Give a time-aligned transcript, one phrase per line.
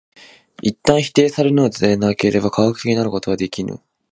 [0.63, 3.79] 一旦否定されるのでなければ科学的になることはできぬ。